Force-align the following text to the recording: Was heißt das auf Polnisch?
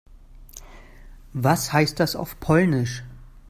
Was 1.33 1.73
heißt 1.73 1.99
das 1.99 2.15
auf 2.15 2.39
Polnisch? 2.39 3.03